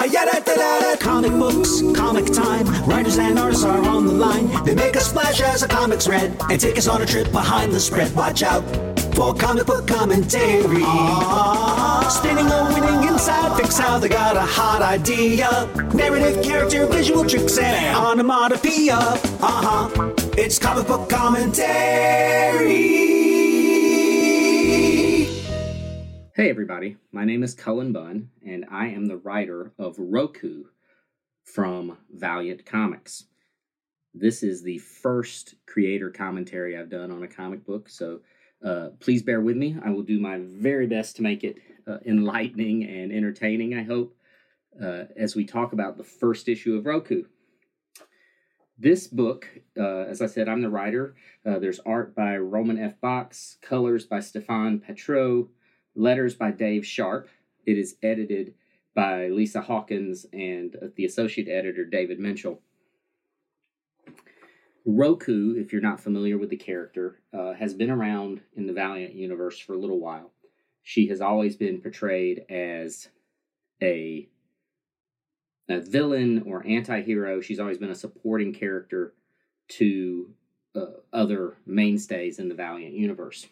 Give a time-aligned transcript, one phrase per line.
[0.00, 2.66] Comic books, comic time.
[2.86, 4.48] Writers and artists are on the line.
[4.64, 7.72] They make a splash as a comic's read and take us on a trip behind
[7.72, 8.14] the spread.
[8.16, 8.62] Watch out
[9.14, 10.82] for comic book commentary.
[12.10, 15.68] Spinning a winning inside, fix how they got a hot idea.
[15.92, 18.96] Narrative, character, visual tricks, and onomatopoeia.
[18.96, 19.90] Uh huh.
[20.38, 23.09] It's comic book commentary.
[26.36, 30.62] Hey everybody, my name is Cullen Bunn, and I am the writer of Roku
[31.42, 33.24] from Valiant Comics.
[34.14, 38.20] This is the first creator commentary I've done on a comic book, so
[38.64, 39.76] uh, please bear with me.
[39.84, 41.56] I will do my very best to make it
[41.88, 44.14] uh, enlightening and entertaining, I hope,
[44.80, 47.24] uh, as we talk about the first issue of Roku.
[48.78, 51.16] This book, uh, as I said, I'm the writer.
[51.44, 53.00] Uh, there's art by Ramon F.
[53.02, 55.48] Bachs, colors by Stefan Petro,
[55.94, 57.28] letters by Dave Sharpe.
[57.66, 58.54] It is edited
[58.94, 62.58] by Lysa Hawkins and the associate editor David Menchel.
[64.86, 69.14] Roku, if you're not familiar with the character, uh, has been around in the Valiant
[69.14, 70.32] universe for a little while.
[70.82, 73.08] She has always been portrayed as
[73.82, 74.28] a,
[75.68, 77.40] a villain or anti hero.
[77.40, 79.12] She's always been a supporting character
[79.68, 80.30] to
[80.74, 83.46] uh, other mainstays in the Valiant universe.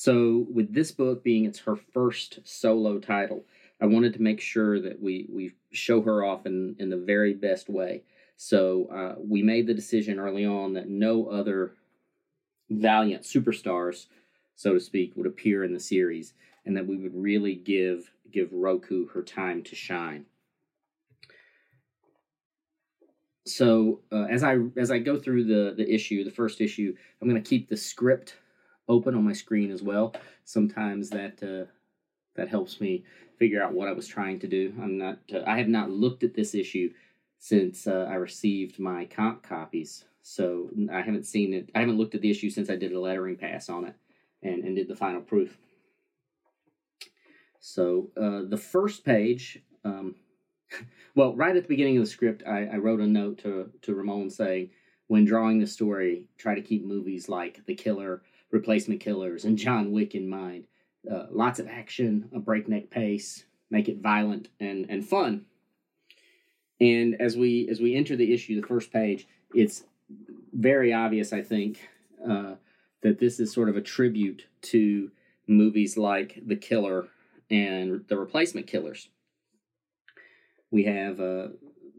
[0.00, 3.44] So, with this book being it's her first solo title,
[3.80, 7.34] I wanted to make sure that we we show her off in in the very
[7.34, 8.04] best way.
[8.36, 11.72] So uh, we made the decision early on that no other
[12.70, 14.06] Valiant superstars,
[14.54, 16.32] so to speak, would appear in the series,
[16.64, 20.26] and that we would really give give Roku her time to shine.
[23.46, 27.28] So uh, as I as I go through the the issue, the first issue, I'm
[27.28, 28.36] going to keep the script
[28.88, 30.14] open on my screen as well.
[30.44, 31.70] Sometimes that uh,
[32.34, 33.04] that helps me
[33.38, 34.72] figure out what I was trying to do.
[34.80, 35.18] I'm not.
[35.32, 36.92] Uh, I have not looked at this issue
[37.38, 41.70] since uh, I received my comp copies, so I haven't seen it.
[41.74, 43.94] I haven't looked at the issue since I did a lettering pass on it
[44.42, 45.58] and and did the final proof.
[47.60, 49.62] So uh, the first page.
[49.84, 50.16] Um,
[51.14, 53.94] well, right at the beginning of the script, I, I wrote a note to to
[53.94, 54.70] Ramon saying,
[55.08, 59.92] when drawing the story, try to keep movies like The Killer, Replacement Killers, and John
[59.92, 60.64] Wick in mind.
[61.10, 65.46] Uh, lots of action, a breakneck pace, make it violent and and fun.
[66.80, 69.84] And as we as we enter the issue, the first page, it's
[70.52, 71.88] very obvious, I think,
[72.26, 72.54] uh,
[73.02, 75.10] that this is sort of a tribute to
[75.46, 77.08] movies like The Killer
[77.50, 79.08] and The Replacement Killers.
[80.70, 81.48] We have uh,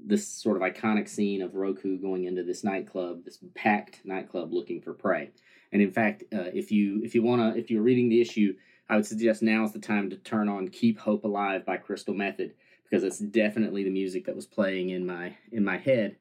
[0.06, 4.82] this sort of iconic scene of Roku going into this nightclub, this packed nightclub, looking
[4.82, 5.32] for prey.
[5.72, 8.56] And in fact, uh, if you if you wanna if you're reading the issue,
[8.90, 12.14] I would suggest now is the time to turn on "Keep Hope Alive" by Crystal
[12.14, 12.54] Method
[12.84, 16.18] because it's definitely the music that was playing in my in my head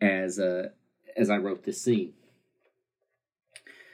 [0.00, 0.68] as uh,
[1.16, 2.14] as I wrote this scene.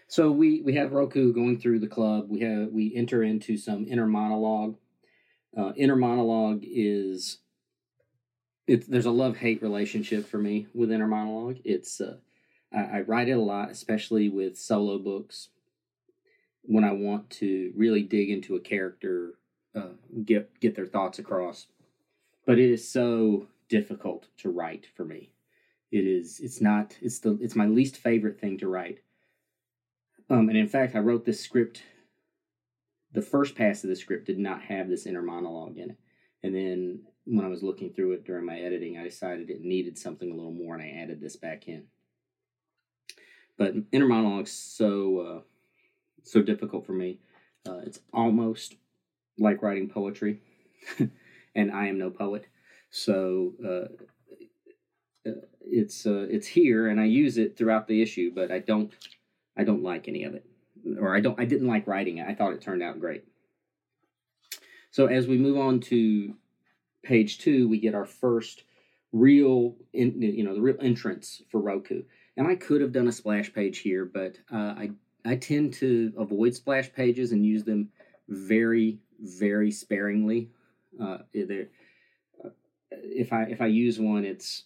[0.09, 2.27] So we we have Roku going through the club.
[2.29, 4.77] We have we enter into some inner monologue.
[5.57, 7.39] Uh, inner monologue is
[8.67, 11.59] it's there's a love hate relationship for me with inner monologue.
[11.65, 12.17] It's uh,
[12.73, 15.49] I, I write it a lot, especially with solo books
[16.63, 19.35] when I want to really dig into a character,
[19.75, 19.95] uh,
[20.25, 21.67] get get their thoughts across.
[22.47, 25.33] But it is so difficult to write for me.
[25.91, 26.41] It is.
[26.41, 26.97] It's not.
[27.01, 27.39] It's the.
[27.41, 29.01] It's my least favorite thing to write.
[30.29, 31.83] Um, and in fact, I wrote this script.
[33.13, 35.97] The first pass of the script did not have this inner monologue in it,
[36.45, 39.99] and then when I was looking through it during my editing, I decided it needed
[39.99, 41.85] something a little more, and I added this back in.
[43.61, 45.41] But inner monologue's so uh,
[46.23, 47.19] so difficult for me.
[47.69, 48.77] Uh, it's almost
[49.39, 50.41] like writing poetry.
[51.55, 52.47] and I am no poet,
[52.91, 58.51] so uh, uh, it's uh, it's here, and I use it throughout the issue, but
[58.51, 58.95] I don't
[59.59, 60.47] I don't like any of it,
[60.99, 62.27] or I don't I didn't like writing it.
[62.27, 63.25] I thought it turned out great.
[64.91, 66.35] So as we move on to
[67.03, 68.65] page two, we get our first
[69.13, 72.05] real, in, you know, the real entrance for Roku.
[72.41, 74.93] And I could have done a splash page here, but uh, I
[75.27, 77.91] I tend to avoid splash pages and use them
[78.29, 80.49] very very sparingly.
[80.99, 82.49] Uh, uh,
[82.93, 84.65] if I if I use one, it's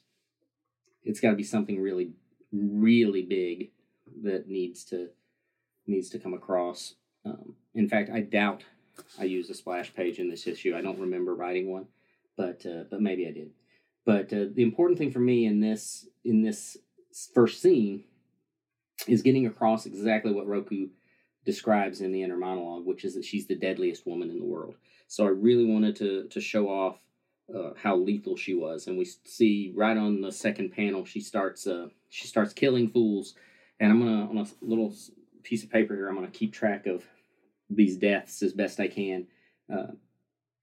[1.02, 2.12] it's got to be something really
[2.52, 3.72] really big
[4.22, 5.08] that needs to
[5.88, 6.94] needs to come across.
[7.26, 8.62] Um, in fact, I doubt
[9.18, 10.76] I used a splash page in this issue.
[10.76, 11.88] I don't remember writing one,
[12.36, 13.50] but uh, but maybe I did.
[14.04, 16.76] But uh, the important thing for me in this in this
[17.34, 18.05] first scene
[19.06, 20.88] is getting across exactly what Roku
[21.44, 24.76] describes in the inner monologue, which is that she's the deadliest woman in the world.
[25.08, 26.99] So I really wanted to to show off
[27.55, 31.66] uh, how lethal she was, and we see right on the second panel she starts
[31.66, 33.34] uh, she starts killing fools,
[33.78, 34.94] and I'm gonna on a little
[35.43, 37.05] piece of paper here I'm gonna keep track of
[37.69, 39.26] these deaths as best I can,
[39.72, 39.93] uh,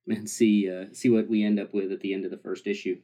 [0.08, 2.66] and see uh, see what we end up with at the end of the first
[2.66, 2.98] issue.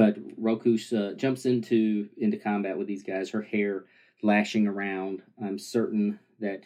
[0.00, 3.28] But Roku uh, jumps into into combat with these guys.
[3.28, 3.84] Her hair
[4.22, 5.20] lashing around.
[5.44, 6.62] I'm certain that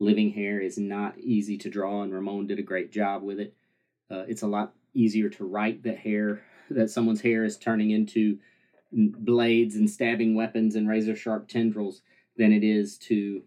[0.00, 3.54] living hair is not easy to draw, and Ramon did a great job with it.
[4.10, 8.40] Uh, it's a lot easier to write that hair that someone's hair is turning into
[8.90, 12.02] blades and stabbing weapons and razor sharp tendrils
[12.36, 13.44] than it is to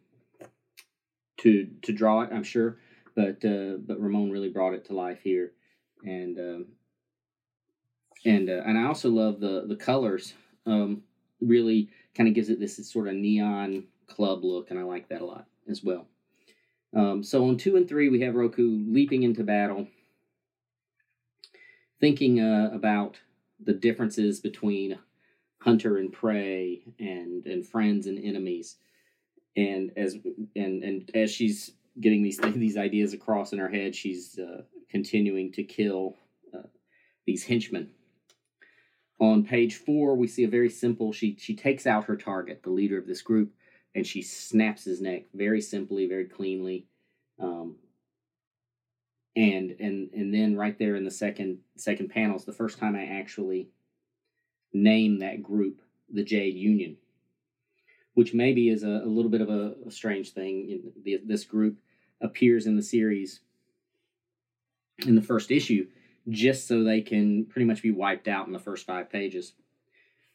[1.39, 2.29] to to draw it.
[2.31, 2.77] I'm sure,
[3.13, 5.51] but uh, but Ramon really brought it to life here,
[6.05, 6.65] and um,
[8.25, 10.33] and uh, and I also love the the colors.
[10.65, 11.03] Um,
[11.41, 15.21] really kind of gives it this sort of neon club look, and I like that
[15.21, 16.07] a lot as well.
[16.95, 19.87] Um, so on two and three, we have Roku leaping into battle,
[21.99, 23.19] thinking uh, about
[23.63, 24.97] the differences between
[25.59, 28.77] hunter and prey, and and friends and enemies,
[29.55, 30.17] and as
[30.55, 35.51] and and as she's getting these these ideas across in her head, she's uh, continuing
[35.51, 36.15] to kill
[36.53, 36.67] uh,
[37.27, 37.91] these henchmen
[39.19, 41.13] on page four, we see a very simple.
[41.13, 43.53] She she takes out her target, the leader of this group,
[43.93, 46.85] and she snaps his neck very simply, very cleanly.
[47.39, 47.75] Um,
[49.35, 53.05] and and and then right there in the second second panels, the first time I
[53.05, 53.69] actually
[54.73, 55.81] name that group
[56.11, 56.97] the Jade Union,
[58.13, 60.91] which maybe is a, a little bit of a, a strange thing.
[61.03, 61.77] The, this group
[62.21, 63.39] appears in the series
[65.05, 65.87] in the first issue
[66.29, 69.53] just so they can pretty much be wiped out in the first five pages.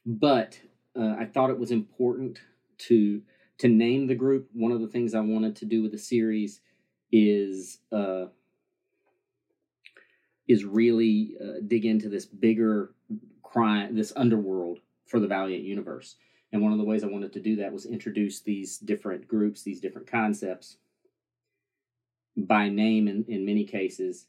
[0.07, 0.59] But
[0.99, 2.41] uh, I thought it was important
[2.79, 3.23] to
[3.59, 4.49] to name the group.
[4.55, 6.61] One of the things I wanted to do with the series
[7.13, 8.27] is uh,
[10.49, 12.95] is really uh, dig into this bigger
[13.43, 16.17] crime, this underworld for the Valiant universe.
[16.53, 19.63] And one of the ways I wanted to do that was introduce these different groups,
[19.63, 20.79] these different concepts
[22.37, 24.27] by name in, in many cases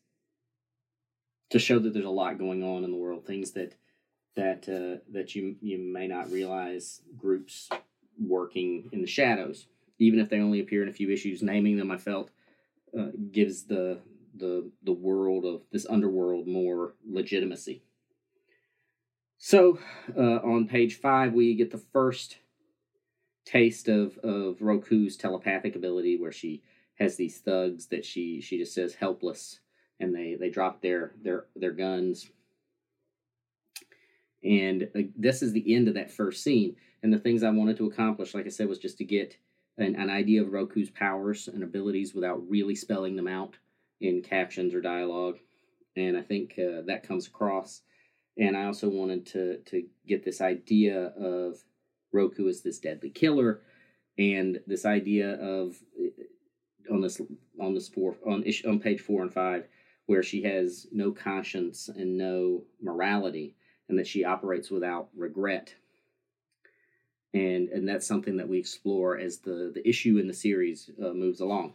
[1.51, 3.75] to show that there's a lot going on in the world, things that
[4.35, 7.69] that uh, that you you may not realize groups
[8.19, 9.67] working in the shadows,
[9.99, 11.43] even if they only appear in a few issues.
[11.43, 12.31] Naming them, I felt,
[12.97, 13.99] uh, gives the
[14.35, 17.83] the the world of this underworld more legitimacy.
[19.37, 19.79] So,
[20.15, 22.37] uh, on page five, we get the first
[23.43, 26.61] taste of of Roku's telepathic ability, where she
[26.95, 29.59] has these thugs that she she just says helpless
[30.01, 32.29] and they they drop their their their guns.
[34.43, 36.75] And uh, this is the end of that first scene.
[37.03, 39.37] And the things i wanted to accomplish like i said was just to get
[39.77, 43.57] an, an idea of roku's powers and abilities without really spelling them out
[44.01, 45.37] in captions or dialogue.
[45.95, 47.81] And i think uh, that comes across.
[48.37, 51.63] And i also wanted to to get this idea of
[52.11, 53.61] roku as this deadly killer
[54.17, 57.21] and this idea of uh, on this
[57.59, 59.67] on this four on on page four and five
[60.05, 63.55] where she has no conscience and no morality
[63.89, 65.75] and that she operates without regret.
[67.33, 71.13] And and that's something that we explore as the the issue in the series uh,
[71.13, 71.73] moves along.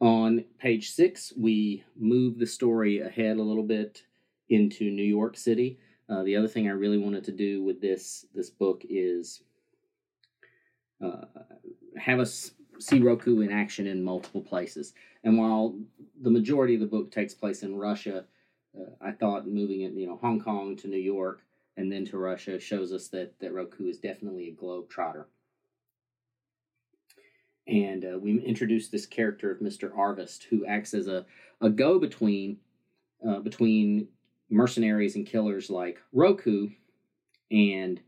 [0.00, 4.02] On page six we move the story ahead a little bit
[4.48, 5.78] into new york city.
[6.08, 9.42] Uh, the other thing i really wanted to do with this this book is
[11.04, 11.24] uh,
[11.96, 14.94] have us see Roku in action in multiple places.
[15.24, 15.76] And while
[16.20, 18.24] the majority of the book takes place in Russia,
[18.78, 21.42] uh, I thought moving it, you know, Hong Kong to New York
[21.76, 25.28] and then to Russia shows us that that Roku is definitely a globe trotter.
[27.66, 29.96] and uh, we introduce this character of Mr.
[29.96, 31.26] Arvist, who acts as a,
[31.60, 32.58] a go between
[33.26, 34.08] uh, between
[34.50, 36.68] mercenaries and killers like Roku
[37.50, 38.00] and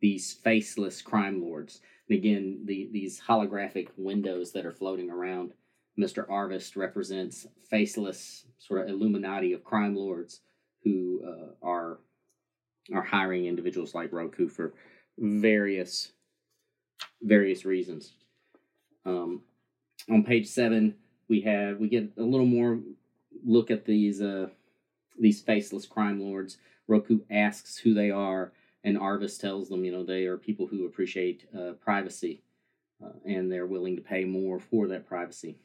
[0.00, 1.80] these faceless crime lords.
[2.12, 5.54] And again, the, these holographic windows that are floating around
[5.98, 6.28] Mr.
[6.28, 10.40] Arvest represents faceless sort of Illuminati of crime lords
[10.84, 12.00] who uh, are
[12.92, 14.74] are hiring individuals like Roku for
[15.16, 16.12] various
[17.22, 18.12] various reasons.
[19.06, 19.40] Um,
[20.10, 20.96] on page seven,
[21.28, 22.78] we have we get a little more
[23.42, 24.48] look at these uh,
[25.18, 26.58] these faceless crime lords.
[26.88, 28.52] Roku asks who they are,
[28.84, 32.42] and Arvist tells them, you know, they are people who appreciate uh, privacy,
[33.04, 35.56] uh, and they're willing to pay more for that privacy.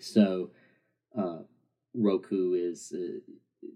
[0.00, 0.50] So,
[1.16, 1.38] uh,
[1.94, 3.68] Roku is uh,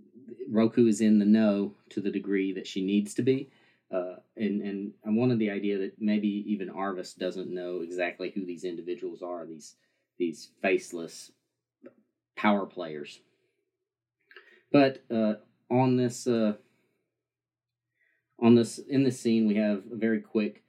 [0.48, 3.50] Roku is in the know to the degree that she needs to be.
[3.90, 8.44] Uh, and and I wanted the idea that maybe even Arvist doesn't know exactly who
[8.44, 9.74] these individuals are these
[10.18, 11.32] these faceless
[12.36, 13.20] power players.
[14.70, 15.34] But uh,
[15.70, 16.26] on this
[18.42, 20.62] on this in this scene, we have a very quick.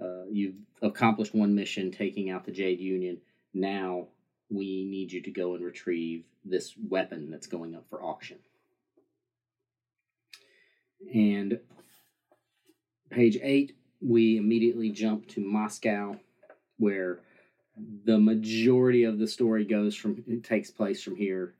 [0.00, 3.18] Uh, you've accomplished one mission, taking out the Jade Union.
[3.54, 4.08] Now
[4.50, 8.38] we need you to go and retrieve this weapon that's going up for auction.
[11.12, 11.58] And
[13.10, 16.18] page eight, we immediately jump to Moscow,
[16.78, 17.20] where
[18.04, 21.54] the majority of the story goes from it takes place from here.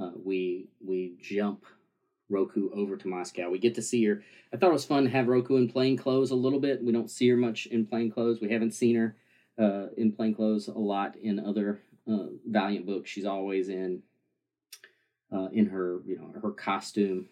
[0.00, 1.64] Uh, we we jump
[2.34, 3.48] Roku over to Moscow.
[3.48, 4.22] We get to see her.
[4.52, 6.82] I thought it was fun to have Roku in plain clothes a little bit.
[6.82, 8.40] We don't see her much in plain clothes.
[8.40, 9.16] We haven't seen her
[9.58, 13.10] uh, in plain clothes a lot in other uh, Valiant books.
[13.10, 14.02] She's always in
[15.34, 17.28] uh, in her you know her costume.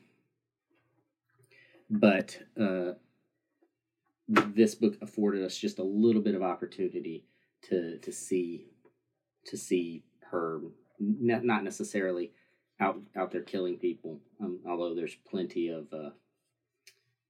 [1.90, 2.92] But uh,
[4.28, 7.26] this book afforded us just a little bit of opportunity
[7.68, 8.66] to to see
[9.46, 10.60] to see her
[10.98, 12.32] not necessarily
[12.82, 16.10] out out there killing people, um, although there's plenty of uh,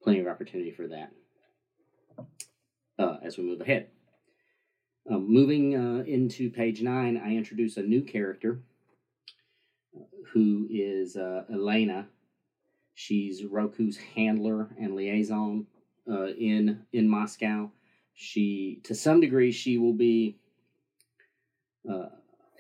[0.03, 1.13] plenty of opportunity for that
[2.99, 3.89] uh, as we move ahead.
[5.11, 8.63] Um, moving uh, into page nine, I introduce a new character
[9.97, 12.07] uh, who is uh, Elena.
[12.95, 15.67] She's Roku's handler and liaison
[16.11, 17.71] uh, in in Moscow.
[18.15, 20.37] She, to some degree, she will be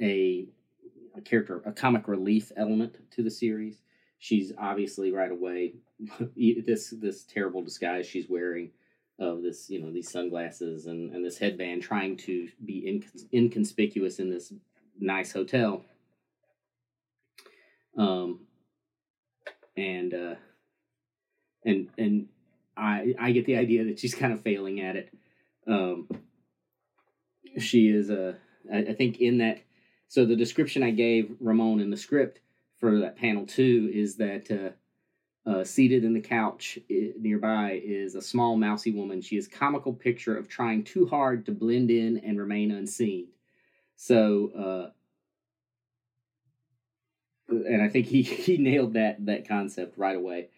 [0.00, 0.49] a,
[1.25, 3.83] character, a comic relief element to the series.
[4.19, 5.75] She's obviously right away
[6.37, 8.71] this this terrible disguise she's wearing
[9.19, 14.19] of this you know these sunglasses and, and this headband trying to be incons- inconspicuous
[14.19, 14.52] in this
[14.99, 15.85] nice hotel
[17.97, 18.41] um
[19.76, 20.35] and uh
[21.64, 22.29] and and
[22.76, 25.12] i i get the idea that she's kind of failing at it
[25.67, 26.09] um
[27.59, 28.35] she is uh
[28.73, 29.59] I, I think in that
[30.12, 32.40] so the description i gave ramon in the script
[32.78, 34.71] for that panel two is that uh
[35.45, 39.21] uh, seated in the couch nearby is a small, mousy woman.
[39.21, 43.26] She is comical picture of trying too hard to blend in and remain unseen.
[43.97, 44.92] So,
[47.49, 50.49] uh, and I think he, he nailed that that concept right away.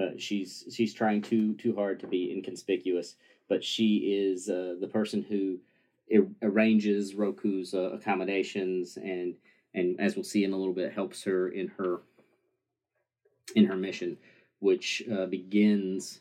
[0.00, 3.16] Uh, she's she's trying too too hard to be inconspicuous,
[3.48, 5.58] but she is uh, the person who
[6.42, 9.34] arranges Roku's uh, accommodations and
[9.74, 12.00] and as we'll see in a little bit helps her in her
[13.54, 14.18] in her mission,
[14.60, 16.20] which uh, begins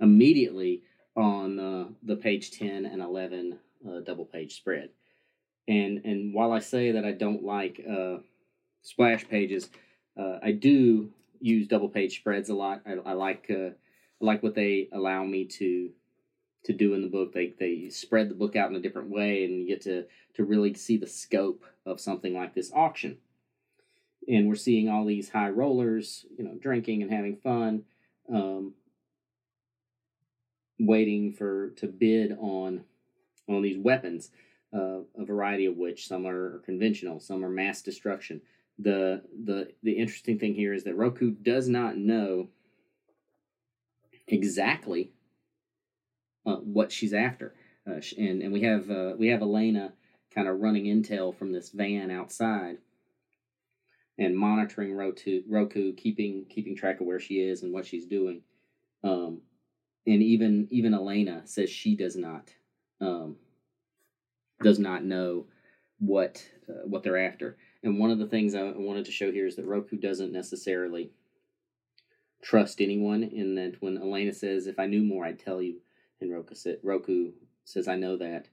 [0.00, 0.82] immediately
[1.16, 4.90] on uh, the page 10 and 11 uh, double page spread.
[5.68, 8.18] And, and while I say that I don't like uh,
[8.82, 9.70] splash pages,
[10.18, 12.82] uh, I do use double page spreads a lot.
[12.86, 15.90] I, I like I like what they allow me to
[16.66, 17.32] to do in the book.
[17.32, 20.04] They they spread the book out in a different way, and you get to
[20.34, 23.18] to really see the scope of something like this auction
[24.28, 27.84] and we're seeing all these high rollers, you know, drinking and having fun,
[28.32, 28.74] um,
[30.78, 32.84] waiting for to bid on
[33.48, 34.30] on these weapons,
[34.74, 38.40] uh, a variety of which some are conventional, some are mass destruction.
[38.78, 42.48] The the the interesting thing here is that Roku does not know
[44.26, 45.12] exactly
[46.76, 47.54] what she's after,
[47.88, 49.94] uh, and and we have uh, we have Elena
[50.34, 52.76] kind of running intel from this van outside
[54.18, 58.42] and monitoring Roku, Roku, keeping keeping track of where she is and what she's doing.
[59.02, 59.40] Um,
[60.06, 62.52] and even even Elena says she does not
[63.00, 63.36] um,
[64.62, 65.46] does not know
[65.98, 67.56] what uh, what they're after.
[67.82, 71.10] And one of the things I wanted to show here is that Roku doesn't necessarily
[72.42, 73.22] trust anyone.
[73.22, 75.80] In that, when Elena says, "If I knew more, I'd tell you,"
[76.20, 77.32] and Roku, Roku
[77.64, 78.48] says, "I know that,"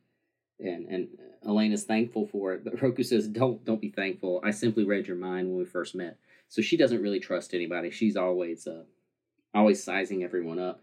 [0.59, 1.07] and and
[1.45, 4.41] Elena's thankful for it, but Roku says, "Don't don't be thankful.
[4.43, 6.17] I simply read your mind when we first met."
[6.49, 7.89] So she doesn't really trust anybody.
[7.89, 8.83] She's always uh,
[9.53, 10.81] always sizing everyone up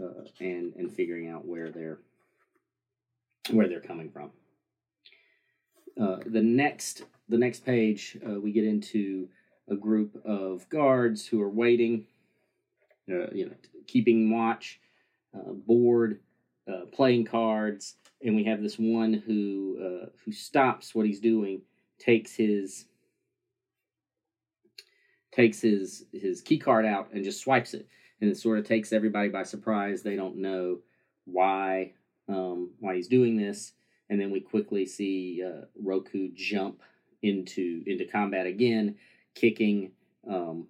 [0.00, 1.98] uh, and and figuring out where they're
[3.50, 4.30] where they're coming from.
[6.00, 9.28] Uh, the next the next page, uh, we get into
[9.68, 12.06] a group of guards who are waiting,
[13.10, 13.54] uh, you know,
[13.86, 14.80] keeping watch,
[15.34, 16.20] uh, bored,
[16.70, 21.62] uh, playing cards, and we have this one who uh, who stops what he's doing,
[21.98, 22.86] takes his
[25.32, 27.88] takes his his key card out and just swipes it,
[28.20, 30.02] and it sort of takes everybody by surprise.
[30.02, 30.78] They don't know
[31.24, 31.92] why
[32.28, 33.72] um, why he's doing this,
[34.10, 36.82] and then we quickly see uh, Roku jump
[37.22, 38.96] into into combat again,
[39.34, 39.92] kicking,
[40.28, 40.66] um,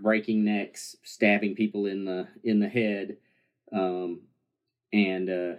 [0.00, 3.16] breaking necks, stabbing people in the in the head,
[3.72, 4.20] um,
[4.92, 5.54] and uh,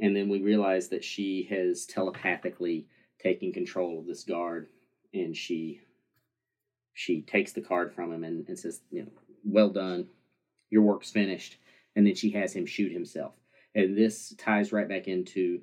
[0.00, 2.86] and then we realize that she has telepathically
[3.22, 4.68] taken control of this guard,
[5.14, 5.80] and she
[6.94, 9.10] she takes the card from him and, and says, you know,
[9.44, 10.08] well done,
[10.70, 11.56] your work's finished,
[11.96, 13.34] and then she has him shoot himself,
[13.74, 15.60] and this ties right back into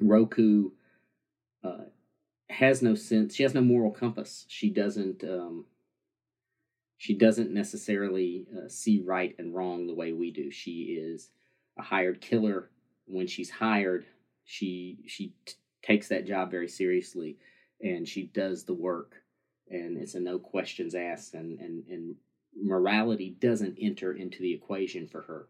[0.00, 0.70] Roku.
[1.62, 1.84] Uh,
[2.50, 3.34] has no sense.
[3.34, 4.44] She has no moral compass.
[4.48, 5.24] She doesn't.
[5.24, 5.64] Um,
[6.96, 10.50] she doesn't necessarily uh, see right and wrong the way we do.
[10.50, 11.30] She is
[11.78, 12.70] a hired killer.
[13.06, 14.06] When she's hired,
[14.44, 17.36] she she t- takes that job very seriously,
[17.80, 19.14] and she does the work.
[19.68, 22.14] And it's a no questions asked, and and and
[22.56, 25.48] morality doesn't enter into the equation for her.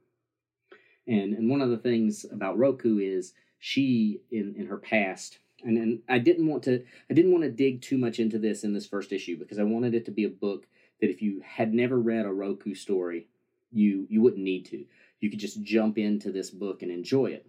[1.06, 5.78] And and one of the things about Roku is she in in her past and,
[5.78, 8.72] and I didn't want to I didn't want to dig too much into this in
[8.72, 10.66] this first issue because I wanted it to be a book
[11.04, 13.26] that if you had never read a Roku story,
[13.70, 14.86] you you wouldn't need to.
[15.20, 17.46] You could just jump into this book and enjoy it.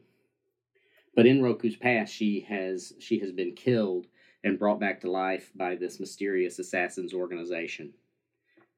[1.16, 4.08] But in Roku's past, she has she has been killed
[4.44, 7.94] and brought back to life by this mysterious assassins organization.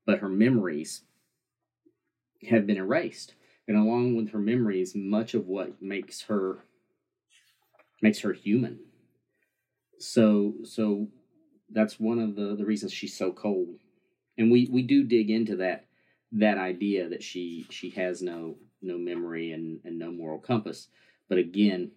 [0.05, 1.01] But her memories
[2.47, 3.33] have been erased.
[3.67, 6.59] And along with her memories, much of what makes her
[7.99, 8.81] makes her human
[9.99, 11.07] so so
[11.71, 13.79] that's one of the the reasons she's so cold
[14.37, 15.85] and we we do dig into that
[16.31, 20.87] that idea that she she has no no memory and and no moral compass
[21.29, 21.91] but again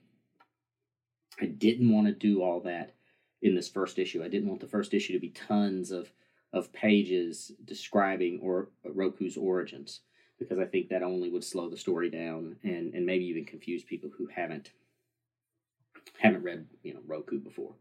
[1.40, 2.94] i didn't want to do all that
[3.42, 6.10] in this first issue i didn't want the first issue to be tons of
[6.52, 10.00] of pages describing or roku's origins
[10.38, 13.82] because i think that only would slow the story down and and maybe even confuse
[13.82, 14.70] people who haven't
[16.18, 17.74] haven't read you know Roku before.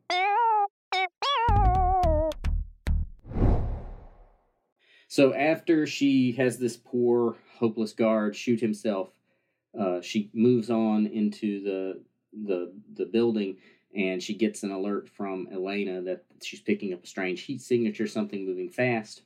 [5.09, 9.09] So after she has this poor, hopeless guard shoot himself,
[9.77, 12.01] uh, she moves on into the
[12.45, 13.57] the the building
[13.95, 18.05] and she gets an alert from Elena that she's picking up a strange heat signature,
[18.05, 19.23] something moving fast.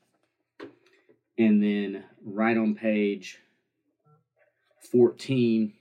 [1.37, 3.39] And then right on page
[4.89, 5.73] 14,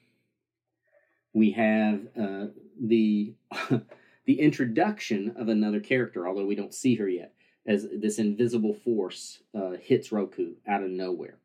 [1.33, 2.47] we have uh,
[2.81, 3.35] the
[4.27, 7.35] the introduction of another character, although we don't see her yet,
[7.67, 11.39] as this invisible force uh, hits Roku out of nowhere.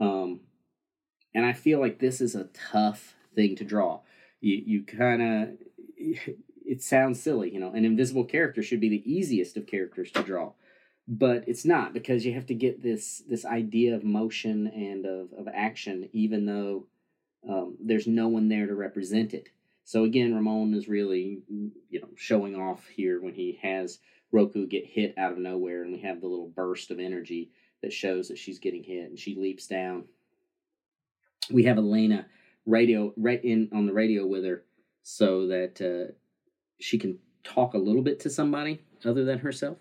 [0.00, 0.40] Um,
[1.34, 4.00] and I feel like this is a tough thing to draw.
[4.40, 5.48] You you kind of
[6.66, 7.72] it sounds silly, you know.
[7.72, 10.52] An invisible character should be the easiest of characters to draw,
[11.06, 15.32] but it's not because you have to get this this idea of motion and of
[15.32, 16.86] of action, even though
[17.48, 19.48] um, there's no one there to represent it.
[19.84, 23.98] So again, Ramon is really, you know, showing off here when he has
[24.32, 27.50] Roku get hit out of nowhere, and we have the little burst of energy
[27.82, 30.04] that shows that she's getting hit, and she leaps down.
[31.50, 32.26] We have Elena
[32.64, 34.64] radio right in on the radio with her,
[35.02, 36.12] so that uh,
[36.80, 39.78] she can talk a little bit to somebody other than herself.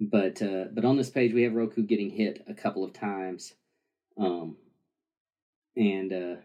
[0.00, 3.54] But uh, but on this page, we have Roku getting hit a couple of times,
[4.16, 4.56] um,
[5.76, 6.36] and uh,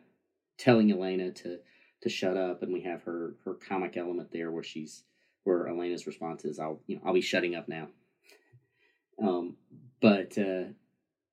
[0.58, 1.60] telling Elena to
[2.02, 5.04] to shut up, and we have her her comic element there where she's
[5.46, 7.88] where Elena's response is, "I'll you know I'll be shutting up now."
[9.22, 9.56] Um,
[10.02, 10.66] but uh,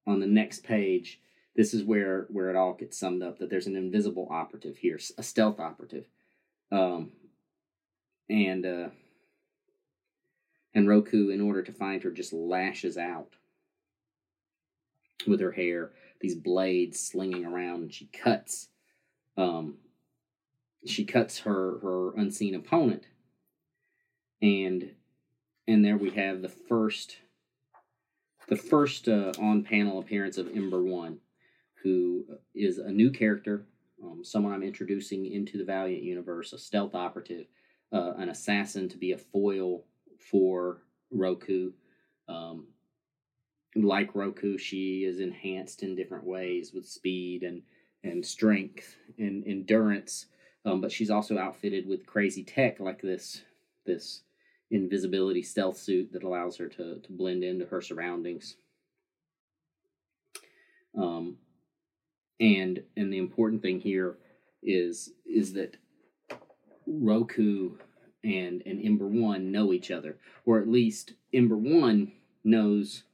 [0.06, 1.20] on the next page,
[1.56, 5.00] this is where where it all gets summed up that there's an invisible operative here,
[5.18, 6.06] a stealth operative,
[6.70, 7.10] um,
[8.30, 8.88] and uh,
[10.74, 13.34] and Roku, in order to find her, just lashes out
[15.26, 18.68] with her hair, these blades slinging around, and she cuts
[19.36, 19.76] um,
[20.86, 23.06] she cuts her her unseen opponent,
[24.42, 24.90] and
[25.68, 27.16] and there we have the first
[28.48, 31.18] the first uh, on panel appearance of Ember One,
[31.82, 32.24] who
[32.54, 33.64] is a new character
[34.02, 37.46] um, someone I'm introducing into the Valiant universe, a stealth operative,
[37.92, 39.84] uh, an assassin to be a foil
[40.18, 41.72] for Roku.
[42.28, 42.66] Um,
[43.76, 47.62] like Roku, she is enhanced in different ways with speed and
[48.04, 50.26] and strength and endurance.
[50.64, 53.42] Um, but she's also outfitted with crazy tech like this
[53.86, 54.22] this
[54.72, 58.56] invisibility stealth suit that allows her to to blend into her surroundings.
[60.98, 61.36] Um,
[62.40, 64.16] and and the important thing here
[64.62, 65.76] is is that
[66.86, 67.72] Roku
[68.24, 73.04] and and Ember One know each other, or at least Ember One knows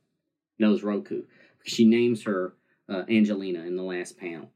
[0.59, 1.25] knows Roku.
[1.65, 2.55] She names her
[2.89, 4.49] uh, Angelina in the last panel,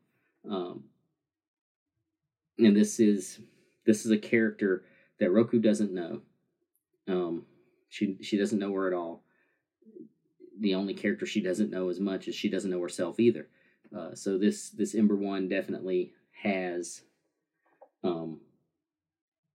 [0.49, 0.85] um,
[2.59, 3.41] and this is
[3.85, 4.85] this is a character
[5.19, 6.23] that Roku doesn't know.
[7.09, 7.47] Um,
[7.89, 9.23] she she doesn't know her at all.
[10.59, 13.49] The only character she doesn't know as much as she doesn't know herself either.
[13.97, 16.13] Uh, so this this Ember One definitely
[16.43, 17.03] has
[18.03, 18.41] um,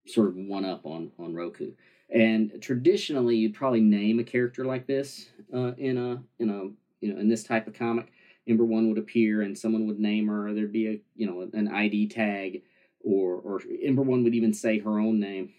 [0.06, 1.72] sort of one up on on Roku.
[2.10, 6.64] And traditionally, you'd probably name a character like this uh, in a in a
[7.02, 8.12] you know in this type of comic.
[8.48, 10.54] Ember One would appear, and someone would name her.
[10.54, 12.62] There'd be a you know an ID tag,
[13.04, 15.54] or or Ember One would even say her own name.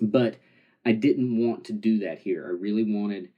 [0.00, 0.36] But
[0.84, 2.46] I didn't want to do that here.
[2.46, 3.30] I really wanted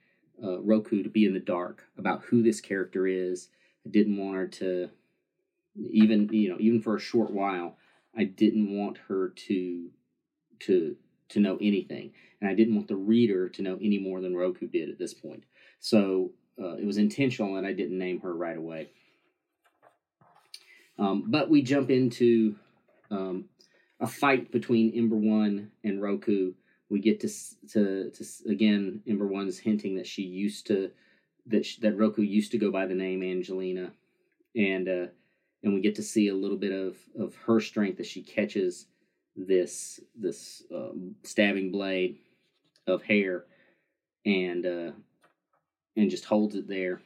[0.43, 3.49] uh, Roku to be in the dark about who this character is.
[3.87, 4.91] I didn't want her to
[5.79, 7.77] even you know even for a short while
[8.17, 9.91] I didn't want her to
[10.61, 10.97] to
[11.29, 14.67] to know anything, and I didn't want the reader to know any more than Roku
[14.67, 15.45] did at this point.
[15.81, 18.91] So uh, it was intentional that I didn't name her right away.
[20.99, 22.57] Um, but we jump into
[23.11, 23.47] um,
[24.01, 26.53] a fight between Ember One and Roku.
[26.89, 27.29] We get to
[27.73, 30.91] to, to again Ember One's hinting that she used to
[31.47, 33.93] that she, that Roku used to go by the name Angelina,
[34.55, 35.07] and uh,
[35.63, 38.87] and we get to see a little bit of of her strength as she catches
[39.35, 42.19] this this um, stabbing blade
[42.87, 43.45] of hair
[44.25, 44.93] and uh,
[45.97, 47.01] and just holds it there.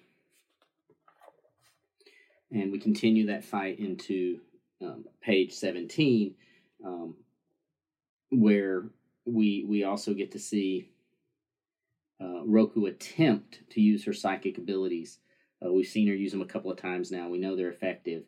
[2.52, 4.40] And we continue that fight into
[4.82, 6.34] um, page 17
[6.84, 7.14] um,
[8.30, 8.84] where
[9.24, 10.90] we we also get to see
[12.20, 15.18] uh, Roku attempt to use her psychic abilities.
[15.64, 17.28] Uh, we've seen her use them a couple of times now.
[17.28, 18.24] We know they're effective,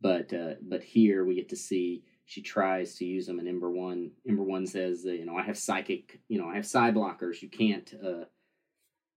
[0.00, 3.70] but uh, but here we get to see she tries to use them, and Ember
[3.70, 7.40] One Ember One says, you know, I have psychic, you know, I have psi blockers.
[7.40, 8.24] You can't, uh,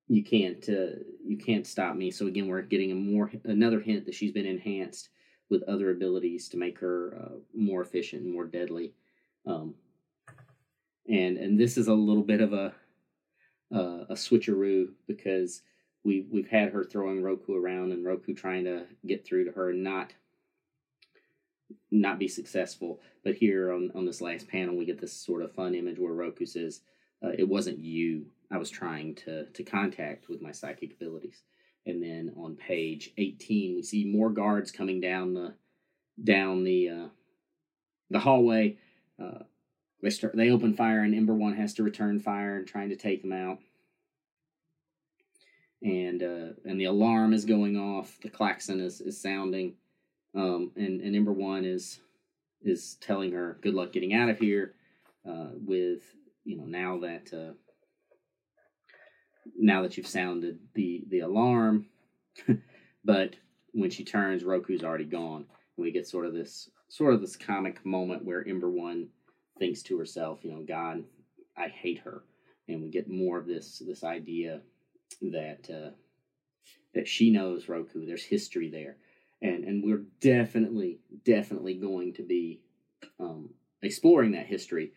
[0.07, 2.11] you can't, uh, you can't stop me.
[2.11, 5.09] So again, we're getting a more another hint that she's been enhanced
[5.49, 8.93] with other abilities to make her uh, more efficient and more deadly.
[9.45, 9.75] Um,
[11.07, 12.73] and and this is a little bit of a
[13.73, 15.61] uh, a switcheroo because
[16.03, 19.71] we've we've had her throwing Roku around and Roku trying to get through to her
[19.71, 20.13] and not
[21.91, 22.99] not be successful.
[23.23, 26.13] But here on, on this last panel, we get this sort of fun image where
[26.13, 26.81] Roku says,
[27.23, 31.41] uh, "It wasn't you I was trying to to contact with my psychic abilities."
[31.89, 35.55] And then on page eighteen, we see more guards coming down the
[36.23, 37.07] down the uh,
[38.09, 38.77] the hallway.
[39.21, 39.43] Uh,
[40.01, 42.95] they start they open fire, and Ember One has to return fire and trying to
[42.95, 43.59] take them out.
[45.81, 48.17] And uh, and the alarm is going off.
[48.21, 49.75] The klaxon is, is sounding
[50.35, 51.99] um, and and Ember One is
[52.61, 54.73] is telling her good luck getting out of here.
[55.27, 56.01] Uh, with
[56.43, 57.53] you know now that uh,
[59.57, 61.87] now that you've sounded the the alarm,
[63.05, 63.35] but
[63.73, 65.45] when she turns, Roku's already gone,
[65.77, 69.09] and we get sort of this sort of this comic moment where Ember One
[69.59, 71.03] thinks to herself, you know, God,
[71.57, 72.23] I hate her,
[72.67, 74.61] and we get more of this this idea
[75.21, 75.91] that uh,
[76.93, 78.05] that she knows Roku.
[78.05, 78.97] There's history there.
[79.41, 82.61] And and we're definitely definitely going to be
[83.19, 84.91] um, exploring that history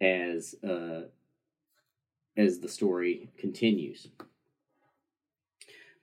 [0.00, 1.02] as uh,
[2.36, 4.08] as the story continues.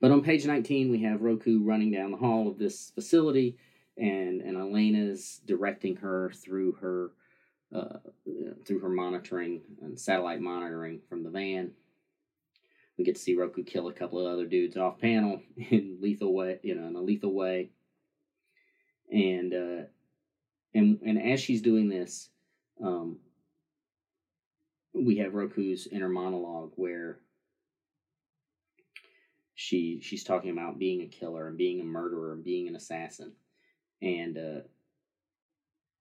[0.02, 3.58] But on page 19, we have Roku running down the hall of this facility,
[3.98, 7.12] and and Elena's directing her through her
[7.76, 8.00] uh,
[8.66, 11.72] through her monitoring and satellite monitoring from the van.
[12.98, 16.34] We get to see Roku kill a couple of other dudes off panel in lethal
[16.34, 17.72] way, you know, in a lethal way
[19.12, 19.84] and uh,
[20.74, 22.30] and and as she's doing this,
[22.84, 23.18] um,
[24.94, 27.20] we have Roku's inner monologue where
[29.56, 33.34] she she's talking about being a killer and being a murderer and being an assassin,
[34.02, 34.62] and uh,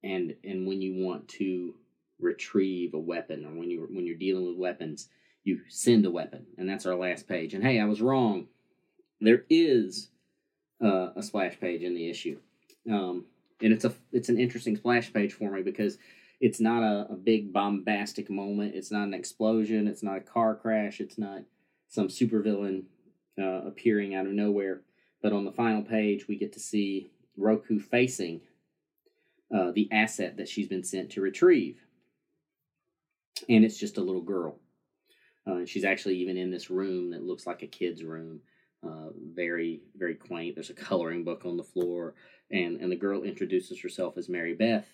[0.02, 1.74] and and when you want to
[2.20, 5.08] retrieve a weapon or when you when you're dealing with weapons,
[5.44, 7.54] you send a weapon, and that's our last page.
[7.54, 8.46] And hey, I was wrong.
[9.20, 10.10] There is
[10.82, 12.38] uh, a splash page in the issue.
[12.90, 13.24] Um,
[13.60, 15.98] and it's a it's an interesting splash page for me because
[16.40, 18.74] it's not a, a big bombastic moment.
[18.74, 19.88] It's not an explosion.
[19.88, 21.00] It's not a car crash.
[21.00, 21.42] It's not
[21.88, 22.84] some supervillain
[23.40, 24.82] uh, appearing out of nowhere.
[25.22, 28.40] But on the final page, we get to see Roku facing
[29.54, 31.80] uh, the asset that she's been sent to retrieve.
[33.48, 34.58] And it's just a little girl.
[35.46, 38.40] Uh, she's actually even in this room that looks like a kid's room.
[38.86, 40.54] Uh, very, very quaint.
[40.54, 42.14] There's a coloring book on the floor,
[42.52, 44.86] and, and the girl introduces herself as Mary Beth.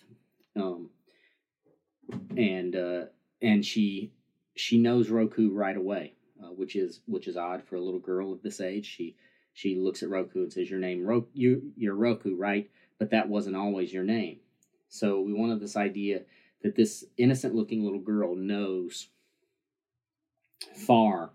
[0.55, 0.89] Um,
[2.37, 3.05] and uh,
[3.41, 4.11] and she
[4.55, 8.31] she knows Roku right away, uh, which is which is odd for a little girl
[8.31, 8.85] of this age.
[8.85, 9.15] She
[9.53, 12.69] she looks at Roku and says, "Your name, Roku, you, you're Roku, right?
[12.99, 14.39] But that wasn't always your name."
[14.89, 16.21] So we wanted this idea
[16.61, 19.07] that this innocent-looking little girl knows
[20.75, 21.31] far,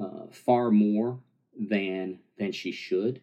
[0.00, 1.20] uh, far more
[1.58, 3.20] than than she should,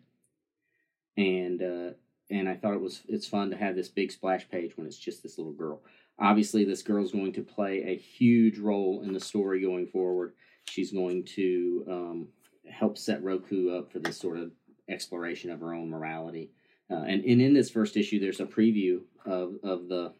[1.18, 1.92] and uh,
[2.30, 4.98] and I thought it was it's fun to have this big splash page when it's
[4.98, 5.82] just this little girl.
[6.20, 10.34] Obviously, this girl is going to play a huge role in the story going forward.
[10.70, 12.28] She's going to um,
[12.70, 14.52] help set Roku up for this sort of
[14.90, 16.52] exploration of her own morality.
[16.92, 20.14] Uh, and, and in this first issue, there's a preview of, of the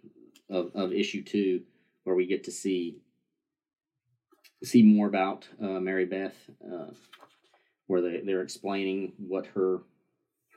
[0.50, 1.62] of, of issue two,
[2.04, 2.98] where we get to see
[4.64, 6.36] see more about uh, Mary Beth,
[6.66, 6.92] uh,
[7.88, 9.82] where they, they're explaining what her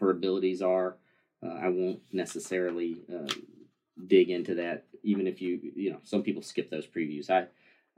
[0.01, 0.97] her abilities are.
[1.45, 3.33] Uh, I won't necessarily uh,
[4.07, 7.31] dig into that, even if you you know some people skip those previews.
[7.31, 7.47] I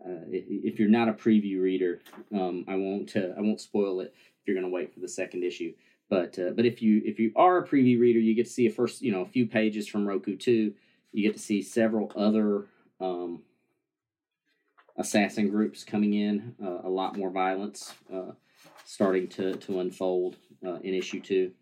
[0.05, 2.01] uh, if, you're not a preview reader,
[2.35, 5.09] um, I won't uh, I won't spoil it if you're going to wait for the
[5.09, 5.73] second issue.
[6.11, 8.67] But uh, but if you if you are a preview reader, you get to see
[8.67, 10.75] a first you know a few pages from Roku two.
[11.13, 12.65] You get to see several other
[13.01, 13.43] um,
[14.99, 16.55] assassin groups coming in.
[16.63, 18.33] Uh, a lot more violence uh,
[18.85, 21.53] starting to to unfold uh, in issue two.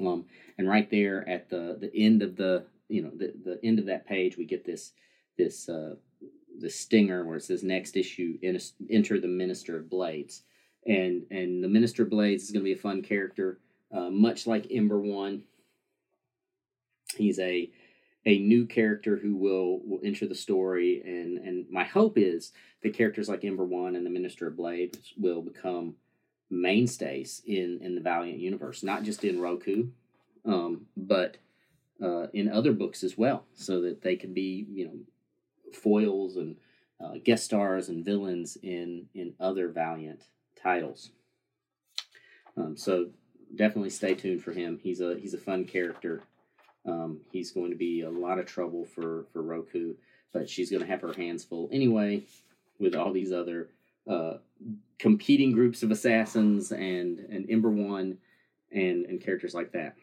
[0.00, 0.24] Um,
[0.56, 3.86] and right there at the the end of the you know the, the end of
[3.86, 4.92] that page, we get this
[5.36, 5.94] this uh,
[6.58, 8.38] the stinger where it says next issue
[8.90, 10.42] enter the Minister of Blades,
[10.86, 13.60] and and the Minister of Blades is going to be a fun character,
[13.92, 15.42] uh, much like Ember One.
[17.16, 17.70] He's a
[18.26, 22.94] a new character who will will enter the story, and and my hope is that
[22.94, 25.94] characters like Ember One and the Minister of Blades will become
[26.50, 29.88] mainstays in in the Valiant universe, not just in Roku,
[30.44, 31.36] um, but
[32.02, 36.56] uh, in other books as well, so that they can be you know foils and
[37.00, 40.22] uh, guest stars and villains in in other Valiant
[40.60, 41.10] titles.
[42.56, 43.10] Um, so
[43.54, 44.78] definitely stay tuned for him.
[44.82, 46.22] He's a he's a fun character.
[46.86, 49.94] Um, he's going to be a lot of trouble for for Roku,
[50.32, 52.22] but she's going to have her hands full anyway
[52.78, 53.68] with all these other
[54.08, 54.34] uh,
[54.98, 58.18] competing groups of assassins and and Ember One
[58.72, 59.96] and and characters like that.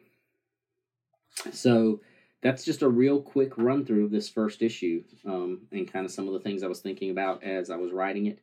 [1.52, 2.02] So
[2.42, 6.12] that's just a real quick run through of this first issue um, and kind of
[6.12, 8.40] some of the things I was thinking about as I was writing it.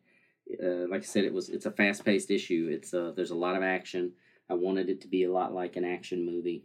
[0.63, 2.69] Uh, like I said, it was it's a fast paced issue.
[2.71, 4.13] It's uh, there's a lot of action.
[4.51, 6.65] I wanted it to be a lot like an action movie,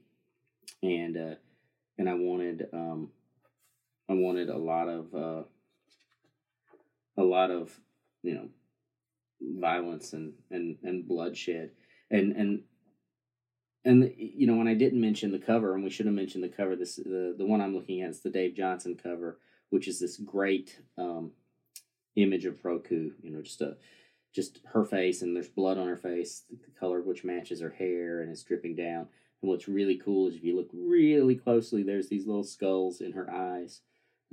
[0.82, 1.36] and uh,
[1.98, 3.12] and I wanted um,
[4.10, 5.44] I wanted a lot of uh,
[7.18, 7.80] a lot of
[8.24, 8.50] you know
[9.42, 11.70] violence and and and bloodshed
[12.10, 12.64] and and
[13.86, 16.50] and you know, when I didn't mention the cover, and we should have mentioned the
[16.50, 16.76] cover.
[16.76, 20.18] This the the one I'm looking at is the Dave Johnson cover, which is this
[20.18, 21.32] great um,
[22.16, 23.12] image of Roku.
[23.22, 23.78] You know, just a
[24.34, 28.22] just her face, and there's blood on her face, the color which matches her hair,
[28.22, 29.08] and it's dripping down.
[29.42, 33.14] And what's really cool is if you look really closely, there's these little skulls in
[33.14, 33.82] her eyes,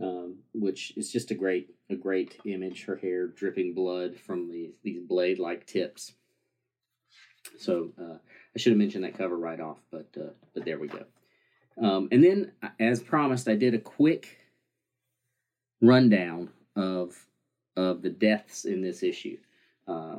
[0.03, 2.85] um, which is just a great a great image.
[2.85, 6.15] Her hair dripping blood from these these blade like tips.
[7.59, 8.19] So uh,
[8.55, 11.05] I should have mentioned that cover right off, but uh, but there we go.
[11.81, 14.39] Um, and then, as promised, I did a quick
[15.81, 17.27] rundown of
[17.77, 19.39] of the deaths in this issue.
[19.89, 20.19] Uh,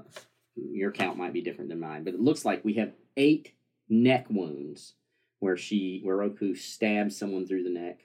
[0.55, 3.53] your count might be different than mine, but it looks like we have eight
[3.89, 4.93] neck wounds
[5.39, 8.01] where she where Roku stabbed someone through the neck.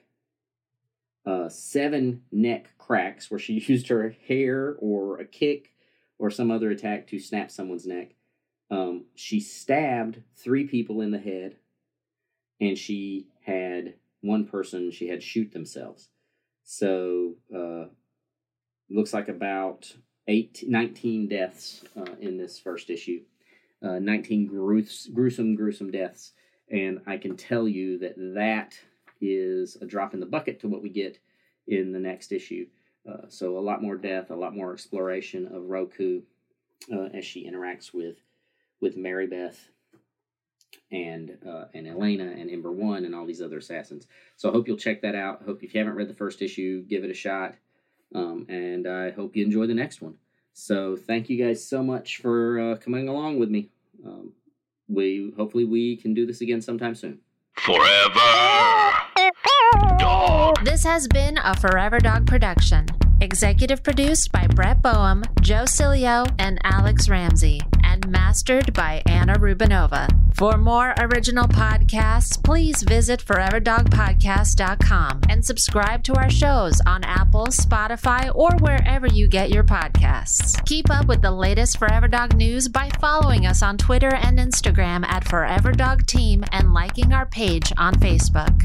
[1.26, 5.72] Uh, seven neck cracks where she used her hair or a kick
[6.18, 8.14] or some other attack to snap someone's neck.
[8.70, 11.56] Um, she stabbed three people in the head,
[12.60, 16.08] and she had one person she had shoot themselves.
[16.64, 17.86] So uh,
[18.88, 19.92] looks like about
[20.28, 23.22] eight, 19 deaths uh, in this first issue.
[23.82, 26.32] Uh, 19 gruesome, gruesome deaths.
[26.70, 28.78] And I can tell you that that
[29.20, 31.18] is a drop in the bucket to what we get
[31.66, 32.66] in the next issue.
[33.08, 36.20] Uh, so a lot more death, a lot more exploration of Roku
[36.92, 38.16] uh, as she interacts with
[38.80, 39.68] with Mary Beth.
[40.92, 44.06] and uh, and Elena and Ember One and all these other assassins.
[44.36, 45.40] So I hope you'll check that out.
[45.42, 47.54] I hope if you haven't read the first issue, give it a shot.
[48.14, 50.14] Um, and I hope you enjoy the next one.
[50.52, 53.70] So thank you guys so much for uh, coming along with me.
[54.04, 54.32] Um,
[54.88, 57.20] we hopefully we can do this again sometime soon.
[57.56, 58.20] Forever.
[59.98, 60.64] Dog.
[60.64, 62.86] This has been a Forever Dog production.
[63.20, 70.08] Executive produced by Brett Boehm, Joe Cilio, and Alex Ramsey, and mastered by Anna Rubinova.
[70.34, 78.34] For more original podcasts, please visit foreverdogpodcast.com and subscribe to our shows on Apple, Spotify,
[78.34, 80.64] or wherever you get your podcasts.
[80.64, 85.04] Keep up with the latest Forever Dog news by following us on Twitter and Instagram
[85.06, 88.64] at Forever Dog Team and liking our page on Facebook.